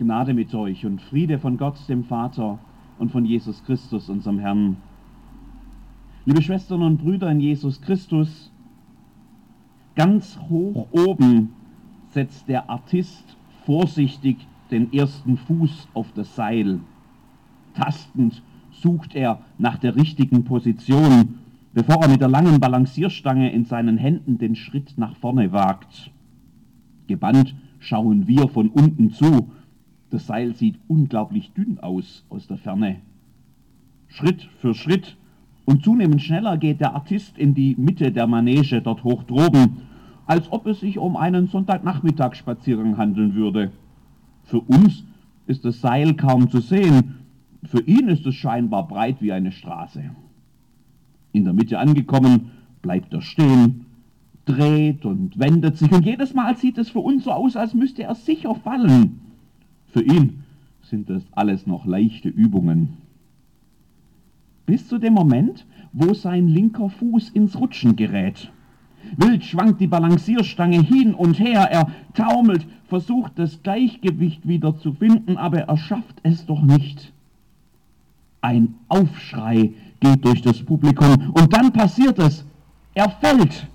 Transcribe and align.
Gnade 0.00 0.32
mit 0.32 0.54
euch 0.54 0.86
und 0.86 1.02
Friede 1.02 1.38
von 1.38 1.58
Gott, 1.58 1.76
dem 1.86 2.04
Vater 2.04 2.58
und 2.98 3.12
von 3.12 3.26
Jesus 3.26 3.62
Christus, 3.64 4.08
unserem 4.08 4.38
Herrn. 4.38 4.78
Liebe 6.24 6.40
Schwestern 6.40 6.82
und 6.82 6.96
Brüder 6.96 7.30
in 7.30 7.38
Jesus 7.38 7.82
Christus, 7.82 8.50
ganz 9.96 10.38
hoch 10.48 10.88
oben 10.92 11.50
setzt 12.08 12.48
der 12.48 12.70
Artist 12.70 13.36
vorsichtig 13.66 14.38
den 14.70 14.90
ersten 14.90 15.36
Fuß 15.36 15.88
auf 15.92 16.10
das 16.12 16.34
Seil. 16.34 16.80
Tastend 17.74 18.42
sucht 18.70 19.14
er 19.14 19.40
nach 19.58 19.76
der 19.76 19.96
richtigen 19.96 20.44
Position, 20.44 21.40
bevor 21.74 21.96
er 21.96 22.08
mit 22.08 22.22
der 22.22 22.28
langen 22.28 22.58
Balancierstange 22.58 23.52
in 23.52 23.66
seinen 23.66 23.98
Händen 23.98 24.38
den 24.38 24.56
Schritt 24.56 24.94
nach 24.96 25.14
vorne 25.16 25.52
wagt. 25.52 26.10
Gebannt 27.06 27.54
schauen 27.80 28.26
wir 28.26 28.48
von 28.48 28.70
unten 28.70 29.10
zu. 29.10 29.50
Das 30.10 30.26
Seil 30.26 30.56
sieht 30.56 30.76
unglaublich 30.88 31.52
dünn 31.52 31.78
aus 31.78 32.24
aus 32.28 32.48
der 32.48 32.56
Ferne. 32.56 32.96
Schritt 34.08 34.48
für 34.58 34.74
Schritt 34.74 35.16
und 35.64 35.84
zunehmend 35.84 36.20
schneller 36.20 36.58
geht 36.58 36.80
der 36.80 36.94
Artist 36.94 37.38
in 37.38 37.54
die 37.54 37.76
Mitte 37.78 38.10
der 38.10 38.26
Manege 38.26 38.82
dort 38.82 39.04
hoch 39.04 39.22
droben, 39.22 39.82
als 40.26 40.50
ob 40.50 40.66
es 40.66 40.80
sich 40.80 40.98
um 40.98 41.16
einen 41.16 41.46
Sonntagnachmittagsspaziergang 41.46 42.96
handeln 42.96 43.34
würde. 43.34 43.70
Für 44.42 44.60
uns 44.60 45.04
ist 45.46 45.64
das 45.64 45.80
Seil 45.80 46.14
kaum 46.14 46.50
zu 46.50 46.60
sehen, 46.60 47.16
für 47.62 47.82
ihn 47.82 48.08
ist 48.08 48.26
es 48.26 48.34
scheinbar 48.34 48.88
breit 48.88 49.16
wie 49.20 49.32
eine 49.32 49.52
Straße. 49.52 50.10
In 51.32 51.44
der 51.44 51.52
Mitte 51.52 51.78
angekommen, 51.78 52.50
bleibt 52.82 53.12
er 53.12 53.22
stehen, 53.22 53.86
dreht 54.44 55.04
und 55.04 55.38
wendet 55.38 55.76
sich 55.76 55.92
und 55.92 56.04
jedes 56.04 56.34
Mal 56.34 56.56
sieht 56.56 56.78
es 56.78 56.90
für 56.90 56.98
uns 56.98 57.24
so 57.24 57.30
aus, 57.30 57.56
als 57.56 57.74
müsste 57.74 58.02
er 58.02 58.16
sicher 58.16 58.56
fallen. 58.56 59.29
Für 59.92 60.02
ihn 60.02 60.44
sind 60.82 61.10
das 61.10 61.22
alles 61.32 61.66
noch 61.66 61.86
leichte 61.86 62.28
Übungen. 62.28 62.96
Bis 64.66 64.86
zu 64.86 64.98
dem 64.98 65.14
Moment, 65.14 65.66
wo 65.92 66.14
sein 66.14 66.48
linker 66.48 66.90
Fuß 66.90 67.30
ins 67.30 67.58
Rutschen 67.58 67.96
gerät. 67.96 68.52
Wild 69.16 69.44
schwankt 69.44 69.80
die 69.80 69.86
Balancierstange 69.86 70.82
hin 70.82 71.14
und 71.14 71.40
her, 71.40 71.68
er 71.70 71.90
taumelt, 72.14 72.66
versucht 72.88 73.32
das 73.36 73.62
Gleichgewicht 73.62 74.46
wieder 74.46 74.78
zu 74.78 74.92
finden, 74.92 75.36
aber 75.36 75.62
er 75.62 75.76
schafft 75.76 76.20
es 76.22 76.46
doch 76.46 76.62
nicht. 76.62 77.12
Ein 78.42 78.74
Aufschrei 78.88 79.72
geht 80.00 80.24
durch 80.24 80.42
das 80.42 80.62
Publikum 80.62 81.32
und 81.32 81.52
dann 81.52 81.72
passiert 81.72 82.18
es. 82.18 82.44
Er 82.94 83.10
fällt. 83.10 83.66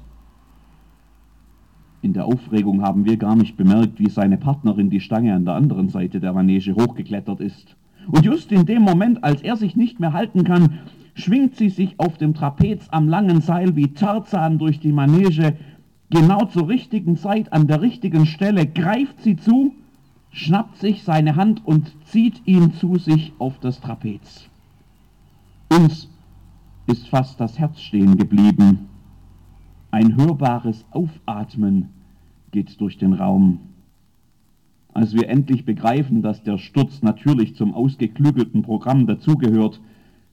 In 2.06 2.14
der 2.14 2.28
Aufregung 2.28 2.84
haben 2.84 3.04
wir 3.06 3.18
gar 3.18 3.36
nicht 3.36 3.58
bemerkt, 3.58 3.98
wie 3.98 4.12
seine 4.12 4.38
Partnerin 4.38 4.92
die 4.92 5.00
Stange 5.00 5.34
an 5.34 5.44
der 5.44 5.56
anderen 5.56 5.90
Seite 5.90 6.20
der 6.20 6.34
Manege 6.34 6.76
hochgeklettert 6.76 7.40
ist. 7.40 7.76
Und 8.08 8.24
just 8.24 8.52
in 8.52 8.68
dem 8.68 8.84
Moment, 8.84 9.24
als 9.24 9.42
er 9.42 9.58
sich 9.58 9.76
nicht 9.76 10.00
mehr 10.00 10.14
halten 10.14 10.44
kann, 10.44 10.82
schwingt 11.16 11.56
sie 11.56 11.70
sich 11.70 12.00
auf 12.00 12.20
dem 12.20 12.36
Trapez 12.36 12.90
am 12.92 13.10
langen 13.10 13.42
Seil 13.42 13.76
wie 13.76 13.88
Tarzan 13.88 14.60
durch 14.60 14.80
die 14.80 14.92
Manege. 14.92 15.58
Genau 16.12 16.46
zur 16.46 16.68
richtigen 16.68 17.18
Zeit, 17.18 17.52
an 17.52 17.66
der 17.66 17.82
richtigen 17.82 18.28
Stelle 18.28 18.68
greift 18.68 19.24
sie 19.24 19.36
zu, 19.36 19.74
schnappt 20.30 20.78
sich 20.78 21.02
seine 21.02 21.36
Hand 21.36 21.66
und 21.66 21.92
zieht 22.06 22.40
ihn 22.46 22.72
zu 22.74 23.00
sich 23.00 23.34
auf 23.40 23.58
das 23.62 23.82
Trapez. 23.82 24.48
Uns 25.70 26.08
ist 26.86 27.08
fast 27.08 27.40
das 27.40 27.58
Herz 27.58 27.82
stehen 27.82 28.16
geblieben. 28.16 28.90
Ein 29.90 30.16
hörbares 30.18 30.86
Aufatmen 30.92 31.95
geht 32.56 32.80
durch 32.80 32.98
den 32.98 33.12
Raum. 33.12 33.60
Als 34.94 35.14
wir 35.14 35.28
endlich 35.28 35.66
begreifen, 35.66 36.22
dass 36.22 36.42
der 36.42 36.58
Sturz 36.58 37.02
natürlich 37.02 37.54
zum 37.54 37.74
ausgeklügelten 37.74 38.62
Programm 38.62 39.08
dazugehört, 39.08 39.82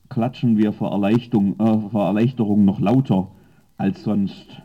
klatschen 0.07 0.57
wir 0.57 0.71
vor 0.71 0.91
Erleichterung, 0.91 1.59
äh, 1.59 1.89
vor 1.89 2.05
Erleichterung 2.05 2.63
noch 2.63 2.79
lauter 2.79 3.27
als 3.75 4.03
sonst. 4.03 4.61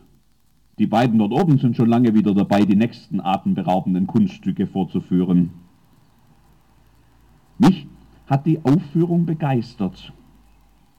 Die 0.78 0.86
beiden 0.86 1.18
dort 1.18 1.32
oben 1.32 1.58
sind 1.58 1.74
schon 1.74 1.88
lange 1.88 2.14
wieder 2.14 2.32
dabei, 2.32 2.64
die 2.64 2.76
nächsten 2.76 3.20
atemberaubenden 3.20 4.06
Kunststücke 4.06 4.68
vorzuführen. 4.68 5.50
Mich 7.58 7.88
hat 8.28 8.46
die 8.46 8.64
Aufführung 8.64 9.26
begeistert. 9.26 10.12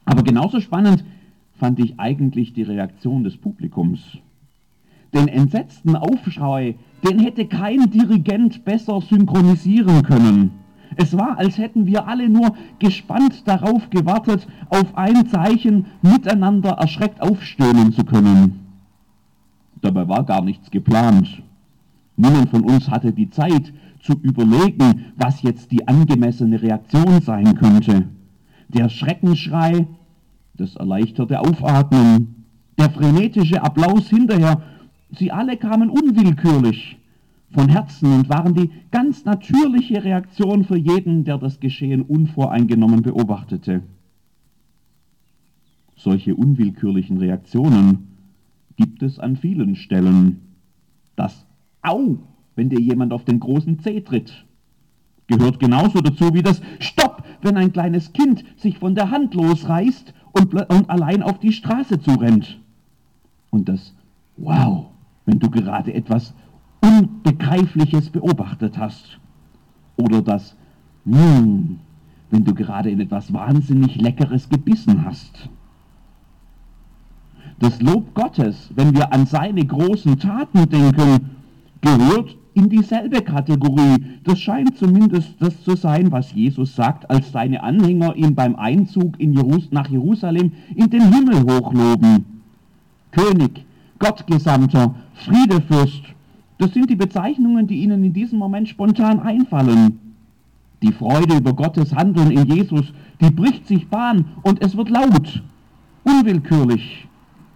Aber 0.03 0.23
genauso 0.23 0.59
spannend 0.59 1.05
fand 1.53 1.79
ich 1.79 1.97
eigentlich 2.01 2.51
die 2.51 2.63
Reaktion 2.63 3.23
des 3.23 3.37
Publikums. 3.37 4.19
Den 5.13 5.27
entsetzten 5.27 5.95
Aufschrei, 5.95 6.75
den 7.07 7.19
hätte 7.19 7.45
kein 7.47 7.89
Dirigent 7.89 8.63
besser 8.65 9.01
synchronisieren 9.01 10.03
können. 10.03 10.51
Es 10.95 11.17
war, 11.17 11.37
als 11.37 11.57
hätten 11.57 11.85
wir 11.85 12.07
alle 12.07 12.29
nur 12.29 12.55
gespannt 12.79 13.47
darauf 13.47 13.89
gewartet, 13.89 14.47
auf 14.69 14.97
ein 14.97 15.27
Zeichen 15.27 15.85
miteinander 16.01 16.71
erschreckt 16.71 17.21
aufstöhnen 17.21 17.91
zu 17.91 18.03
können. 18.03 18.59
Dabei 19.81 20.07
war 20.07 20.23
gar 20.23 20.43
nichts 20.43 20.69
geplant. 20.71 21.41
Niemand 22.17 22.49
von 22.49 22.63
uns 22.63 22.89
hatte 22.89 23.13
die 23.13 23.29
Zeit 23.29 23.71
zu 24.01 24.13
überlegen, 24.13 25.13
was 25.15 25.41
jetzt 25.41 25.71
die 25.71 25.87
angemessene 25.87 26.61
Reaktion 26.61 27.21
sein 27.21 27.55
könnte. 27.55 28.09
Der 28.67 28.89
Schreckenschrei 28.89 29.87
das 30.59 30.75
erleichterte 30.75 31.39
Aufatmen, 31.39 32.45
der 32.77 32.89
frenetische 32.89 33.63
Applaus 33.63 34.09
hinterher, 34.09 34.61
sie 35.11 35.31
alle 35.31 35.57
kamen 35.57 35.89
unwillkürlich 35.89 36.97
von 37.51 37.69
Herzen 37.69 38.13
und 38.13 38.29
waren 38.29 38.53
die 38.53 38.69
ganz 38.91 39.25
natürliche 39.25 40.03
Reaktion 40.03 40.63
für 40.63 40.77
jeden, 40.77 41.23
der 41.23 41.37
das 41.37 41.59
Geschehen 41.59 42.03
unvoreingenommen 42.03 43.01
beobachtete. 43.01 43.81
Solche 45.95 46.35
unwillkürlichen 46.35 47.17
Reaktionen 47.17 48.07
gibt 48.77 49.03
es 49.03 49.19
an 49.19 49.35
vielen 49.35 49.75
Stellen. 49.75 50.41
Das 51.15 51.45
Au, 51.81 52.17
wenn 52.55 52.69
dir 52.69 52.79
jemand 52.79 53.11
auf 53.11 53.25
den 53.25 53.39
großen 53.39 53.79
Zeh 53.79 54.01
tritt, 54.01 54.45
gehört 55.27 55.59
genauso 55.59 56.01
dazu 56.01 56.33
wie 56.33 56.43
das 56.43 56.61
Stopp, 56.79 57.23
wenn 57.41 57.57
ein 57.57 57.73
kleines 57.73 58.13
Kind 58.13 58.43
sich 58.57 58.77
von 58.77 58.95
der 58.95 59.11
Hand 59.11 59.33
losreißt 59.33 60.13
und, 60.33 60.53
und 60.53 60.89
allein 60.89 61.23
auf 61.23 61.39
die 61.39 61.51
Straße 61.51 61.99
zurennt. 61.99 62.59
Und 63.49 63.67
das 63.67 63.93
Wow, 64.37 64.91
wenn 65.29 65.37
du 65.37 65.49
gerade 65.51 65.93
etwas 65.93 66.33
Unbegreifliches 66.81 68.09
beobachtet 68.09 68.79
hast. 68.79 69.19
Oder 69.95 70.23
das 70.23 70.55
hm, 71.05 71.77
wenn 72.31 72.43
du 72.43 72.53
gerade 72.55 72.89
in 72.89 72.99
etwas 72.99 73.31
wahnsinnig 73.31 73.95
Leckeres 74.01 74.49
gebissen 74.49 75.05
hast. 75.05 75.49
Das 77.59 77.79
Lob 77.79 78.15
Gottes, 78.15 78.71
wenn 78.75 78.95
wir 78.95 79.13
an 79.13 79.27
seine 79.27 79.63
großen 79.65 80.17
Taten 80.17 80.67
denken, 80.67 81.29
gehört 81.81 82.35
in 82.55 82.69
dieselbe 82.69 83.21
Kategorie. 83.21 84.03
Das 84.23 84.39
scheint 84.39 84.77
zumindest 84.77 85.35
das 85.39 85.61
zu 85.63 85.75
sein, 85.75 86.11
was 86.11 86.33
Jesus 86.33 86.75
sagt, 86.75 87.09
als 87.09 87.31
seine 87.31 87.61
Anhänger 87.61 88.15
ihn 88.15 88.33
beim 88.33 88.55
Einzug 88.55 89.19
in 89.19 89.33
Jerus 89.33 89.71
nach 89.71 89.89
Jerusalem 89.89 90.53
in 90.75 90.89
den 90.89 91.13
Himmel 91.13 91.43
hochloben. 91.43 92.25
König, 93.11 93.65
Gottgesandter, 93.99 94.95
Friedefürst, 95.13 96.03
das 96.57 96.73
sind 96.73 96.89
die 96.89 96.95
Bezeichnungen, 96.95 97.67
die 97.67 97.83
ihnen 97.83 98.03
in 98.03 98.13
diesem 98.13 98.39
Moment 98.39 98.67
spontan 98.67 99.19
einfallen. 99.19 99.99
Die 100.81 100.91
Freude 100.91 101.37
über 101.37 101.53
Gottes 101.53 101.93
Handeln 101.93 102.31
in 102.31 102.45
Jesus, 102.45 102.93
die 103.21 103.29
bricht 103.29 103.67
sich 103.67 103.87
Bahn 103.87 104.25
und 104.43 104.61
es 104.61 104.75
wird 104.75 104.89
laut, 104.89 105.43
unwillkürlich, 106.03 107.07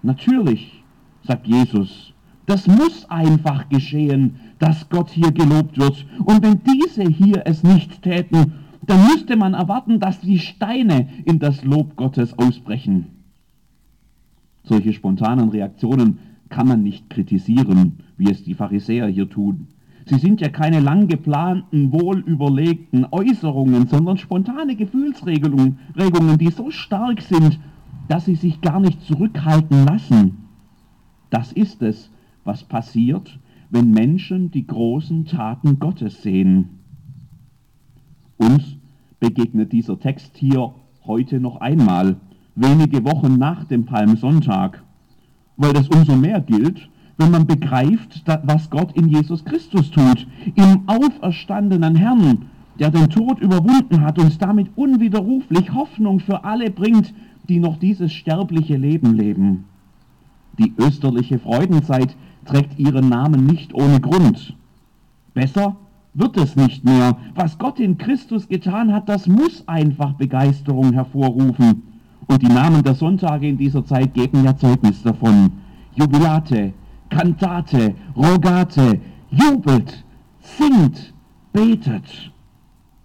natürlich, 0.01 0.83
sagt 1.25 1.47
Jesus. 1.47 2.13
Das 2.45 2.67
muss 2.67 3.09
einfach 3.09 3.69
geschehen, 3.69 4.35
dass 4.59 4.89
Gott 4.89 5.09
hier 5.09 5.31
gelobt 5.31 5.77
wird. 5.77 6.05
Und 6.25 6.43
wenn 6.43 6.61
diese 6.63 7.03
hier 7.03 7.43
es 7.45 7.63
nicht 7.63 8.01
täten, 8.01 8.53
dann 8.81 9.05
müsste 9.07 9.37
man 9.37 9.53
erwarten, 9.53 9.99
dass 9.99 10.19
die 10.19 10.39
Steine 10.39 11.07
in 11.23 11.39
das 11.39 11.63
Lob 11.63 11.95
Gottes 11.95 12.37
ausbrechen. 12.37 13.07
Solche 14.63 14.93
spontanen 14.93 15.49
Reaktionen 15.49 16.19
kann 16.53 16.67
man 16.67 16.83
nicht 16.83 17.09
kritisieren, 17.09 17.93
wie 18.15 18.29
es 18.29 18.43
die 18.43 18.53
Pharisäer 18.53 19.07
hier 19.07 19.27
tun. 19.27 19.69
Sie 20.05 20.19
sind 20.19 20.39
ja 20.39 20.49
keine 20.49 20.81
lang 20.81 21.07
geplanten, 21.07 21.91
wohlüberlegten 21.91 23.07
Äußerungen, 23.09 23.87
sondern 23.87 24.17
spontane 24.17 24.75
Gefühlsregungen, 24.75 25.79
die 26.37 26.51
so 26.51 26.69
stark 26.69 27.21
sind, 27.21 27.59
dass 28.07 28.25
sie 28.25 28.35
sich 28.35 28.61
gar 28.61 28.79
nicht 28.79 29.01
zurückhalten 29.01 29.83
lassen. 29.83 30.45
Das 31.31 31.51
ist 31.51 31.81
es, 31.81 32.11
was 32.43 32.63
passiert, 32.63 33.39
wenn 33.71 33.89
Menschen 33.89 34.51
die 34.51 34.67
großen 34.67 35.25
Taten 35.25 35.79
Gottes 35.79 36.21
sehen. 36.21 36.69
Uns 38.37 38.77
begegnet 39.19 39.71
dieser 39.71 39.99
Text 39.99 40.37
hier 40.37 40.75
heute 41.03 41.39
noch 41.39 41.61
einmal, 41.61 42.17
wenige 42.53 43.03
Wochen 43.05 43.39
nach 43.39 43.63
dem 43.63 43.85
Palmsonntag, 43.85 44.83
weil 45.57 45.73
das 45.73 45.87
umso 45.89 46.15
mehr 46.15 46.41
gilt, 46.41 46.89
wenn 47.17 47.31
man 47.31 47.45
begreift, 47.45 48.23
was 48.43 48.69
Gott 48.69 48.95
in 48.95 49.07
Jesus 49.07 49.45
Christus 49.45 49.91
tut, 49.91 50.27
im 50.55 50.83
auferstandenen 50.87 51.95
Herrn, 51.95 52.45
der 52.79 52.89
den 52.89 53.09
Tod 53.09 53.39
überwunden 53.39 54.01
hat 54.01 54.17
und 54.17 54.41
damit 54.41 54.69
unwiderruflich 54.75 55.73
Hoffnung 55.73 56.19
für 56.19 56.43
alle 56.43 56.71
bringt, 56.71 57.13
die 57.49 57.59
noch 57.59 57.77
dieses 57.77 58.11
sterbliche 58.11 58.77
Leben 58.77 59.13
leben. 59.15 59.65
Die 60.57 60.73
österliche 60.77 61.39
Freudenzeit 61.39 62.15
trägt 62.45 62.79
ihren 62.79 63.09
Namen 63.09 63.45
nicht 63.45 63.73
ohne 63.73 63.99
Grund. 63.99 64.55
Besser 65.33 65.75
wird 66.13 66.37
es 66.37 66.55
nicht 66.55 66.83
mehr. 66.83 67.17
Was 67.35 67.57
Gott 67.57 67.79
in 67.79 67.97
Christus 67.97 68.47
getan 68.47 68.93
hat, 68.93 69.09
das 69.09 69.27
muss 69.27 69.67
einfach 69.67 70.13
Begeisterung 70.13 70.93
hervorrufen. 70.93 71.92
Und 72.27 72.41
die 72.41 72.47
Namen 72.47 72.83
der 72.83 72.95
Sonntage 72.95 73.47
in 73.47 73.57
dieser 73.57 73.85
Zeit 73.85 74.13
geben 74.13 74.43
ja 74.43 74.55
Zeugnis 74.55 75.01
davon. 75.01 75.51
Jubilate, 75.95 76.73
Kantate, 77.09 77.95
Rogate, 78.15 78.99
jubelt, 79.29 80.03
singt, 80.39 81.13
betet. 81.51 82.31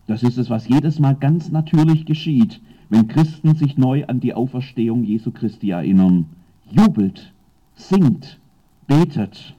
Das 0.06 0.22
ist 0.22 0.38
es, 0.38 0.48
was 0.48 0.68
jedes 0.68 0.98
Mal 0.98 1.14
ganz 1.14 1.50
natürlich 1.50 2.06
geschieht, 2.06 2.60
wenn 2.88 3.08
Christen 3.08 3.54
sich 3.54 3.76
neu 3.76 4.04
an 4.06 4.20
die 4.20 4.34
Auferstehung 4.34 5.04
Jesu 5.04 5.30
Christi 5.30 5.70
erinnern. 5.70 6.26
Jubelt, 6.70 7.32
singt, 7.74 8.38
betet. 8.86 9.54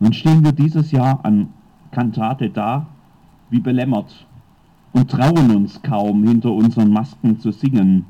Nun 0.00 0.12
stehen 0.12 0.44
wir 0.44 0.52
dieses 0.52 0.90
Jahr 0.90 1.24
an 1.24 1.48
Kantate 1.92 2.50
da, 2.50 2.88
wie 3.50 3.60
belämmert 3.60 4.25
und 4.96 5.10
trauen 5.10 5.54
uns 5.54 5.82
kaum, 5.82 6.26
hinter 6.26 6.52
unseren 6.52 6.90
Masken 6.90 7.38
zu 7.38 7.52
singen. 7.52 8.06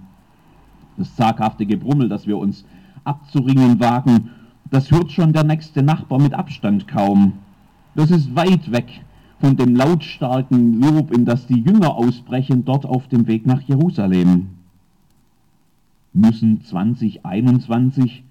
Das 0.97 1.17
zaghafte 1.17 1.67
Gebrummel, 1.67 2.09
das 2.09 2.29
wir 2.29 2.39
uns 2.39 2.65
abzuringen 3.03 3.81
wagen, 3.81 4.31
das 4.71 4.93
hört 4.93 5.11
schon 5.11 5.33
der 5.33 5.43
nächste 5.43 5.83
Nachbar 5.83 6.21
mit 6.21 6.33
Abstand 6.33 6.87
kaum. 6.87 7.33
Das 7.97 8.13
ist 8.13 8.37
weit 8.37 8.71
weg 8.71 9.03
von 9.41 9.57
dem 9.57 9.75
lautstarken 9.75 10.81
Lob, 10.81 11.13
in 11.13 11.25
das 11.25 11.49
die 11.49 11.61
Jünger 11.61 11.97
ausbrechen, 11.97 12.65
dort 12.65 12.87
auf 12.87 13.09
dem 13.09 13.27
Weg 13.27 13.47
nach 13.47 13.63
Jerusalem. 13.63 14.51
Müssen 16.13 16.63
2021 16.63 18.23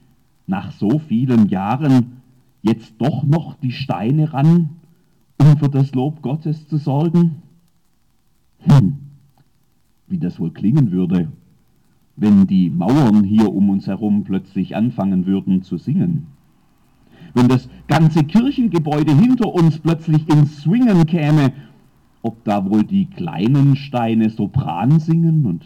nach 0.47 0.71
so 0.71 0.99
vielen 0.99 1.49
Jahren 1.49 2.21
jetzt 2.61 2.95
doch 2.99 3.23
noch 3.23 3.55
die 3.55 3.73
Steine 3.73 4.33
ran, 4.33 4.69
um 5.39 5.57
für 5.57 5.69
das 5.69 5.93
Lob 5.93 6.21
Gottes 6.21 6.69
zu 6.69 6.77
sorgen? 6.77 7.41
Hm, 8.67 8.97
wie 10.07 10.17
das 10.17 10.39
wohl 10.39 10.51
klingen 10.51 10.91
würde, 10.91 11.31
wenn 12.15 12.47
die 12.47 12.69
Mauern 12.69 13.23
hier 13.23 13.53
um 13.53 13.69
uns 13.69 13.87
herum 13.87 14.23
plötzlich 14.23 14.75
anfangen 14.75 15.25
würden 15.25 15.61
zu 15.61 15.77
singen. 15.77 16.27
Wenn 17.33 17.47
das 17.47 17.69
ganze 17.87 18.23
Kirchengebäude 18.23 19.13
hinter 19.13 19.53
uns 19.53 19.79
plötzlich 19.79 20.29
ins 20.29 20.61
Swingen 20.61 21.05
käme, 21.05 21.51
ob 22.21 22.43
da 22.43 22.69
wohl 22.69 22.83
die 22.83 23.05
kleinen 23.05 23.75
Steine 23.75 24.29
Sopran 24.29 24.99
singen 24.99 25.45
und 25.45 25.65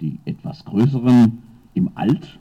die 0.00 0.18
etwas 0.24 0.64
größeren 0.64 1.38
im 1.74 1.90
Alt? 1.94 2.38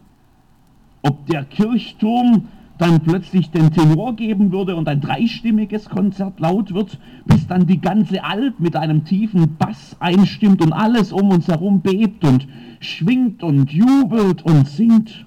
Ob 1.04 1.26
der 1.28 1.46
Kirchturm 1.46 2.48
dann 2.78 3.02
plötzlich 3.02 3.50
den 3.50 3.72
Tenor 3.72 4.16
geben 4.16 4.52
würde 4.52 4.76
und 4.76 4.88
ein 4.88 5.02
dreistimmiges 5.02 5.90
Konzert 5.90 6.40
laut 6.40 6.74
wird, 6.74 7.00
bis 7.26 7.48
dann 7.48 7.66
die 7.66 7.82
ganze 7.82 8.24
Alp 8.24 8.60
mit 8.60 8.76
einem 8.76 9.04
tiefen 9.04 9.58
Bass 9.58 9.96
einstimmt 10.00 10.62
und 10.62 10.74
alles 10.74 11.12
um 11.12 11.30
uns 11.30 11.48
herum 11.48 11.82
bebt 11.82 12.24
und 12.24 12.48
schwingt 12.80 13.44
und 13.44 13.72
jubelt 13.72 14.44
und 14.44 14.68
singt. 14.68 15.26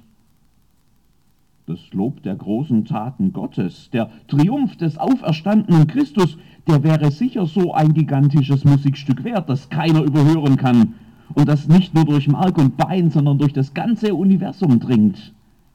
Das 1.67 1.93
Lob 1.93 2.23
der 2.23 2.35
großen 2.35 2.85
Taten 2.85 3.33
Gottes, 3.33 3.91
der 3.91 4.11
Triumph 4.27 4.77
des 4.77 4.99
auferstandenen 4.99 5.87
Christus, 5.87 6.37
der 6.67 6.83
wäre 6.83 7.11
sicher 7.11 7.47
so 7.47 7.73
ein 7.73 7.95
gigantisches 7.95 8.65
Musikstück 8.65 9.25
wert, 9.25 9.49
das 9.49 9.71
keiner 9.71 10.03
überhören 10.03 10.57
kann 10.57 10.95
und 11.35 11.49
das 11.49 11.69
nicht 11.69 11.95
nur 11.95 12.05
durch 12.05 12.29
Mark 12.29 12.59
und 12.59 12.77
Bein, 12.77 13.11
sondern 13.11 13.39
durch 13.39 13.53
das 13.53 13.75
ganze 13.75 14.15
Universum 14.15 14.81
dringt. 14.81 15.33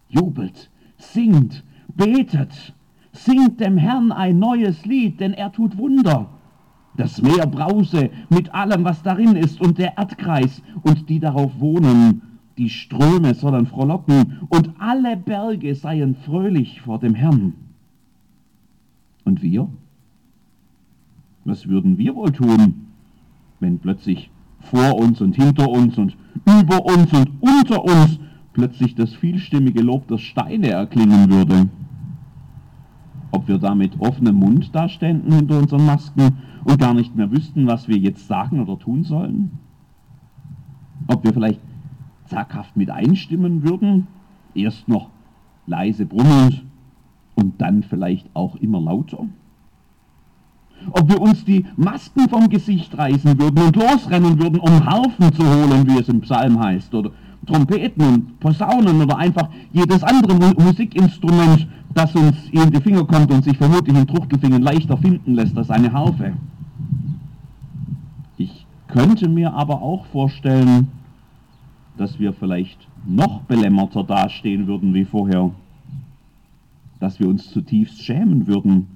Jubelt, 0.09 0.69
singt, 0.97 1.63
betet, 1.95 2.73
singt 3.11 3.59
dem 3.59 3.77
Herrn 3.77 4.11
ein 4.11 4.39
neues 4.39 4.85
Lied, 4.85 5.19
denn 5.19 5.33
er 5.33 5.51
tut 5.51 5.77
Wunder. 5.77 6.29
Das 6.97 7.21
Meer 7.21 7.45
brause 7.45 8.09
mit 8.29 8.53
allem, 8.53 8.85
was 8.85 9.03
darin 9.03 9.35
ist, 9.35 9.59
und 9.59 9.77
der 9.77 9.97
Erdkreis 9.97 10.61
und 10.83 11.09
die 11.09 11.19
darauf 11.19 11.59
wohnen. 11.59 12.21
Die 12.57 12.69
Ströme 12.69 13.33
sollen 13.33 13.65
frohlocken 13.65 14.39
und 14.47 14.69
alle 14.79 15.17
Berge 15.17 15.75
seien 15.75 16.15
fröhlich 16.15 16.81
vor 16.81 16.99
dem 16.99 17.13
Herrn. 17.13 17.53
Und 19.25 19.41
wir? 19.41 19.67
Was 21.43 21.67
würden 21.67 21.97
wir 21.97 22.15
wohl 22.15 22.31
tun, 22.31 22.87
wenn 23.59 23.79
plötzlich 23.79 24.29
vor 24.61 24.97
uns 24.97 25.19
und 25.21 25.35
hinter 25.35 25.69
uns 25.69 25.97
und 25.97 26.15
über 26.45 26.85
uns 26.85 27.11
und 27.11 27.29
unter 27.41 27.83
uns 27.83 28.19
plötzlich 28.55 28.95
das 28.95 29.13
vielstimmige 29.13 29.81
Lob 29.81 30.07
der 30.07 30.17
Steine 30.17 30.69
erklingen 30.69 31.29
würde. 31.29 31.67
Ob 33.31 33.49
wir 33.49 33.57
da 33.57 33.75
mit 33.75 33.99
offenem 33.99 34.35
Mund 34.35 34.73
daständen 34.73 35.31
hinter 35.33 35.59
unseren 35.59 35.85
Masken 35.85 36.37
und 36.63 36.79
gar 36.79 36.93
nicht 36.93 37.15
mehr 37.15 37.29
wüssten, 37.31 37.67
was 37.67 37.89
wir 37.89 37.97
jetzt 37.97 38.27
sagen 38.27 38.61
oder 38.61 38.79
tun 38.79 39.03
sollen? 39.03 39.51
Ob 41.07 41.25
wir 41.25 41.33
vielleicht 41.33 41.59
zaghaft 42.27 42.77
mit 42.77 42.89
einstimmen 42.89 43.61
würden, 43.61 44.07
erst 44.55 44.87
noch 44.87 45.09
leise 45.67 46.05
brummend 46.05 46.63
und 47.35 47.59
dann 47.59 47.83
vielleicht 47.83 48.29
auch 48.33 48.55
immer 48.55 48.79
lauter? 48.79 49.25
Ob 50.91 51.09
wir 51.09 51.21
uns 51.21 51.43
die 51.43 51.65
Masken 51.75 52.29
vom 52.29 52.47
Gesicht 52.47 52.97
reißen 52.97 53.37
würden 53.37 53.65
und 53.65 53.75
losrennen 53.75 54.39
würden, 54.39 54.59
um 54.61 54.85
Harfen 54.85 55.33
zu 55.33 55.43
holen, 55.43 55.87
wie 55.87 55.99
es 55.99 56.07
im 56.07 56.21
Psalm 56.21 56.57
heißt, 56.57 56.93
oder 56.95 57.11
Trompeten 57.45 58.03
und 58.03 58.39
Posaunen 58.39 59.01
oder 59.01 59.17
einfach 59.17 59.49
jedes 59.71 60.03
andere 60.03 60.35
Musikinstrument, 60.57 61.67
das 61.93 62.15
uns 62.15 62.35
in 62.51 62.71
die 62.71 62.81
Finger 62.81 63.05
kommt 63.05 63.31
und 63.31 63.43
sich 63.43 63.57
vermutlich 63.57 63.95
in 63.95 64.07
Truchtelfingern 64.07 64.61
leichter 64.61 64.97
finden 64.97 65.33
lässt 65.35 65.57
als 65.57 65.69
eine 65.69 65.91
Harfe. 65.91 66.33
Ich 68.37 68.65
könnte 68.87 69.29
mir 69.29 69.53
aber 69.53 69.81
auch 69.81 70.05
vorstellen, 70.07 70.87
dass 71.97 72.19
wir 72.19 72.33
vielleicht 72.33 72.87
noch 73.05 73.41
belämmerter 73.41 74.03
dastehen 74.03 74.67
würden 74.67 74.93
wie 74.93 75.05
vorher, 75.05 75.51
dass 76.99 77.19
wir 77.19 77.29
uns 77.29 77.51
zutiefst 77.51 78.03
schämen 78.03 78.47
würden, 78.47 78.87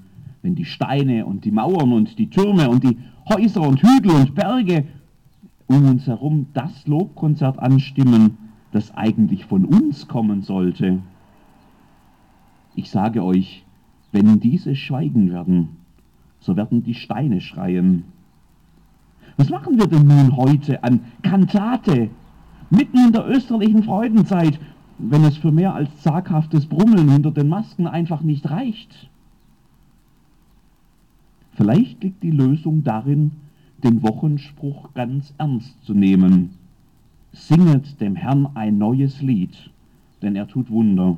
wenn 0.42 0.54
die 0.54 0.64
Steine 0.64 1.26
und 1.26 1.44
die 1.44 1.50
Mauern 1.50 1.92
und 1.92 2.18
die 2.18 2.28
Türme 2.28 2.68
und 2.68 2.82
die 2.82 2.98
Häuser 3.28 3.62
und 3.62 3.82
Hügel 3.82 4.12
und 4.12 4.34
Berge 4.34 4.84
um 5.70 5.86
uns 5.86 6.08
herum 6.08 6.46
das 6.52 6.88
Lobkonzert 6.88 7.60
anstimmen, 7.60 8.36
das 8.72 8.92
eigentlich 8.96 9.44
von 9.44 9.64
uns 9.64 10.08
kommen 10.08 10.42
sollte. 10.42 10.98
Ich 12.74 12.90
sage 12.90 13.22
euch, 13.22 13.64
wenn 14.10 14.40
diese 14.40 14.74
schweigen 14.74 15.30
werden, 15.30 15.76
so 16.40 16.56
werden 16.56 16.82
die 16.82 16.94
Steine 16.94 17.40
schreien. 17.40 18.04
Was 19.36 19.48
machen 19.48 19.78
wir 19.78 19.86
denn 19.86 20.08
nun 20.08 20.36
heute 20.36 20.82
an 20.82 21.00
Kantate, 21.22 22.10
mitten 22.70 22.98
in 22.98 23.12
der 23.12 23.28
österlichen 23.28 23.84
Freudenzeit, 23.84 24.58
wenn 24.98 25.22
es 25.24 25.36
für 25.36 25.52
mehr 25.52 25.74
als 25.74 26.02
zaghaftes 26.02 26.66
Brummeln 26.66 27.08
hinter 27.08 27.30
den 27.30 27.48
Masken 27.48 27.86
einfach 27.86 28.22
nicht 28.22 28.50
reicht? 28.50 29.08
Vielleicht 31.52 32.02
liegt 32.02 32.24
die 32.24 32.32
Lösung 32.32 32.82
darin, 32.82 33.32
den 33.84 34.02
Wochenspruch 34.02 34.94
ganz 34.94 35.32
ernst 35.38 35.84
zu 35.84 35.94
nehmen. 35.94 36.50
Singet 37.32 38.00
dem 38.00 38.16
Herrn 38.16 38.48
ein 38.54 38.78
neues 38.78 39.22
Lied, 39.22 39.56
denn 40.22 40.36
er 40.36 40.48
tut 40.48 40.70
Wunder. 40.70 41.16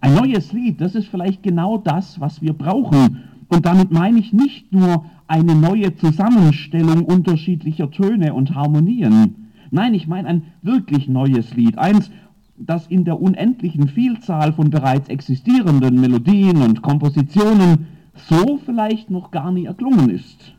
Ein 0.00 0.14
neues 0.14 0.52
Lied, 0.52 0.80
das 0.80 0.94
ist 0.94 1.08
vielleicht 1.08 1.42
genau 1.42 1.78
das, 1.78 2.20
was 2.20 2.40
wir 2.42 2.52
brauchen. 2.52 3.24
Und 3.48 3.66
damit 3.66 3.90
meine 3.90 4.18
ich 4.18 4.32
nicht 4.32 4.72
nur 4.72 5.04
eine 5.26 5.54
neue 5.54 5.94
Zusammenstellung 5.96 7.04
unterschiedlicher 7.04 7.90
Töne 7.90 8.34
und 8.34 8.54
Harmonien. 8.54 9.50
Nein, 9.70 9.94
ich 9.94 10.06
meine 10.06 10.28
ein 10.28 10.42
wirklich 10.62 11.08
neues 11.08 11.54
Lied. 11.54 11.78
Eins, 11.78 12.10
das 12.56 12.86
in 12.86 13.04
der 13.04 13.20
unendlichen 13.20 13.88
Vielzahl 13.88 14.52
von 14.52 14.70
bereits 14.70 15.08
existierenden 15.08 16.00
Melodien 16.00 16.62
und 16.62 16.82
Kompositionen 16.82 17.86
so 18.14 18.58
vielleicht 18.64 19.10
noch 19.10 19.30
gar 19.30 19.52
nie 19.52 19.66
erklungen 19.66 20.10
ist. 20.10 20.54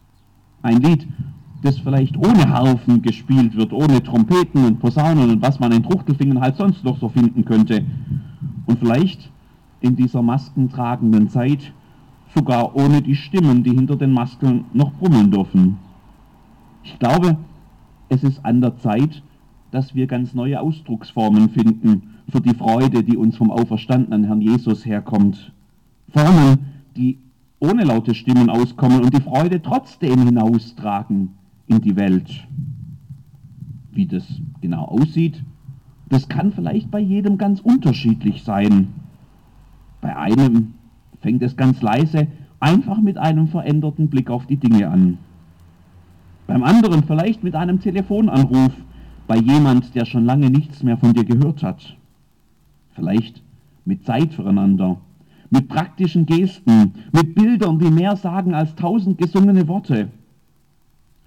Ein 0.61 0.81
Lied, 0.81 1.07
das 1.61 1.77
vielleicht 1.77 2.17
ohne 2.17 2.49
Harfen 2.49 3.01
gespielt 3.01 3.55
wird, 3.55 3.73
ohne 3.73 4.01
Trompeten 4.01 4.65
und 4.65 4.79
Posaunen 4.79 5.29
und 5.29 5.41
was 5.41 5.59
man 5.59 5.71
in 5.71 5.83
Truchtelfingern 5.83 6.41
halt 6.41 6.57
sonst 6.57 6.83
noch 6.83 6.97
so 6.99 7.09
finden 7.09 7.45
könnte. 7.45 7.85
Und 8.65 8.79
vielleicht 8.79 9.29
in 9.81 9.95
dieser 9.95 10.21
maskentragenden 10.21 11.29
Zeit 11.29 11.73
sogar 12.35 12.75
ohne 12.75 13.01
die 13.01 13.15
Stimmen, 13.15 13.63
die 13.63 13.71
hinter 13.71 13.95
den 13.95 14.13
Masken 14.13 14.65
noch 14.73 14.93
brummeln 14.93 15.31
dürfen. 15.31 15.77
Ich 16.83 16.97
glaube, 16.99 17.37
es 18.09 18.23
ist 18.23 18.45
an 18.45 18.61
der 18.61 18.77
Zeit, 18.77 19.21
dass 19.71 19.95
wir 19.95 20.07
ganz 20.07 20.33
neue 20.33 20.59
Ausdrucksformen 20.59 21.49
finden 21.49 22.15
für 22.29 22.41
die 22.41 22.53
Freude, 22.53 23.03
die 23.03 23.17
uns 23.17 23.37
vom 23.37 23.51
auferstandenen 23.51 24.25
Herrn 24.25 24.41
Jesus 24.41 24.85
herkommt. 24.85 25.51
Formen, 26.11 26.59
die 26.95 27.17
ohne 27.59 27.83
laute 27.83 28.15
Stimmen 28.15 28.49
auskommen 28.49 29.01
und 29.01 29.13
die 29.13 29.21
Freude 29.21 29.61
trotzdem 29.61 30.25
hinaustragen 30.25 31.33
in 31.67 31.81
die 31.81 31.95
Welt. 31.95 32.47
Wie 33.91 34.05
das 34.05 34.25
genau 34.61 34.85
aussieht, 34.85 35.43
das 36.09 36.27
kann 36.27 36.51
vielleicht 36.51 36.89
bei 36.89 36.99
jedem 36.99 37.37
ganz 37.37 37.59
unterschiedlich 37.59 38.43
sein. 38.43 38.87
Bei 40.01 40.15
einem 40.15 40.73
fängt 41.21 41.43
es 41.43 41.57
ganz 41.57 41.81
leise 41.81 42.27
einfach 42.59 42.99
mit 42.99 43.17
einem 43.17 43.47
veränderten 43.47 44.09
Blick 44.09 44.29
auf 44.29 44.45
die 44.45 44.57
Dinge 44.57 44.89
an. 44.89 45.17
Beim 46.47 46.63
anderen 46.63 47.03
vielleicht 47.03 47.43
mit 47.43 47.55
einem 47.55 47.79
Telefonanruf 47.79 48.73
bei 49.27 49.37
jemand, 49.37 49.93
der 49.93 50.05
schon 50.05 50.25
lange 50.25 50.49
nichts 50.49 50.81
mehr 50.81 50.97
von 50.97 51.13
dir 51.13 51.23
gehört 51.23 51.61
hat. 51.61 51.95
Vielleicht 52.95 53.43
mit 53.85 54.03
Zeit 54.03 54.33
füreinander, 54.33 54.97
mit 55.49 55.67
praktischen 55.67 56.25
Gesten, 56.25 56.93
mit 57.11 57.35
Bildern, 57.35 57.79
die 57.79 57.89
mehr 57.89 58.15
sagen 58.15 58.53
als 58.53 58.75
tausend 58.75 59.17
gesungene 59.17 59.67
Worte. 59.67 60.09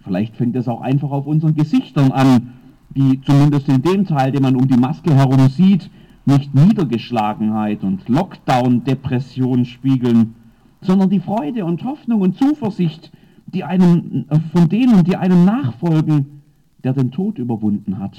Vielleicht 0.04 0.36
fängt 0.36 0.56
es 0.56 0.68
auch 0.68 0.80
einfach 0.80 1.10
auf 1.10 1.26
unseren 1.26 1.54
Gesichtern 1.54 2.12
an, 2.12 2.54
die 2.90 3.20
zumindest 3.22 3.68
in 3.68 3.82
dem 3.82 4.06
Teil, 4.06 4.32
den 4.32 4.42
man 4.42 4.56
um 4.56 4.66
die 4.66 4.76
Maske 4.76 5.14
herum 5.14 5.48
sieht, 5.48 5.90
nicht 6.24 6.54
Niedergeschlagenheit 6.54 7.82
und 7.82 8.08
Lockdown-Depression 8.08 9.64
spiegeln, 9.64 10.34
sondern 10.80 11.10
die 11.10 11.20
Freude 11.20 11.64
und 11.64 11.84
Hoffnung 11.84 12.20
und 12.20 12.36
Zuversicht, 12.36 13.12
die 13.46 13.64
einem, 13.64 14.26
äh, 14.28 14.38
von 14.52 14.68
denen, 14.68 15.04
die 15.04 15.16
einem 15.16 15.44
nachfolgen, 15.44 16.42
der 16.84 16.92
den 16.92 17.10
Tod 17.10 17.38
überwunden 17.38 17.98
hat. 17.98 18.16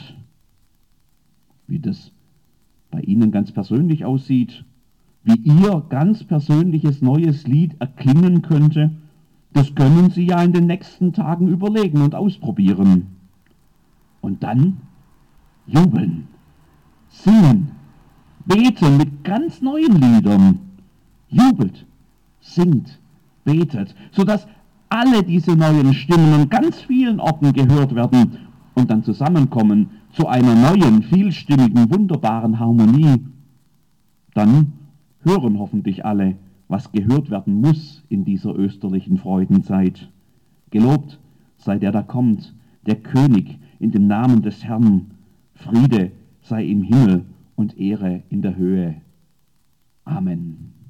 Wie 1.67 1.79
das 1.79 2.11
bei 2.91 3.01
Ihnen 3.01 3.31
ganz 3.31 3.51
persönlich 3.51 4.05
aussieht, 4.05 4.63
wie 5.23 5.35
Ihr 5.35 5.83
ganz 5.89 6.23
persönliches 6.23 7.01
neues 7.01 7.47
Lied 7.47 7.75
erklingen 7.79 8.41
könnte, 8.41 8.91
das 9.53 9.73
können 9.75 10.09
Sie 10.09 10.25
ja 10.25 10.43
in 10.43 10.51
den 10.51 10.67
nächsten 10.67 11.13
Tagen 11.13 11.47
überlegen 11.47 12.01
und 12.01 12.15
ausprobieren. 12.15 13.07
Und 14.21 14.43
dann 14.43 14.77
jubeln, 15.67 16.27
singen, 17.09 17.71
beten 18.45 18.97
mit 18.97 19.23
ganz 19.23 19.61
neuen 19.61 19.95
Liedern. 19.95 20.59
Jubelt, 21.29 21.85
singt, 22.41 22.99
betet, 23.43 23.95
sodass 24.11 24.47
alle 24.89 25.23
diese 25.23 25.55
neuen 25.55 25.93
Stimmen 25.93 26.33
an 26.33 26.49
ganz 26.49 26.81
vielen 26.81 27.19
Orten 27.19 27.53
gehört 27.53 27.95
werden 27.95 28.37
und 28.75 28.89
dann 28.91 29.03
zusammenkommen 29.03 29.89
zu 30.11 30.27
einer 30.27 30.53
neuen, 30.55 31.01
vielstimmigen, 31.03 31.89
wunderbaren 31.89 32.59
Harmonie. 32.59 33.23
Dann 34.33 34.73
hören 35.23 35.59
hoffentlich 35.59 36.05
alle, 36.05 36.35
was 36.67 36.91
gehört 36.91 37.29
werden 37.29 37.55
muss 37.61 38.03
in 38.09 38.25
dieser 38.25 38.55
österlichen 38.55 39.17
Freudenzeit. 39.17 40.09
Gelobt 40.71 41.19
sei 41.57 41.79
der 41.79 41.91
da 41.91 42.01
kommt, 42.01 42.53
der 42.85 42.95
König 42.95 43.59
in 43.79 43.91
dem 43.91 44.07
Namen 44.07 44.41
des 44.41 44.63
Herrn. 44.63 45.11
Friede 45.55 46.11
sei 46.41 46.65
im 46.65 46.83
Himmel 46.83 47.25
und 47.55 47.77
Ehre 47.77 48.23
in 48.29 48.41
der 48.41 48.55
Höhe. 48.55 48.95
Amen. 50.03 50.82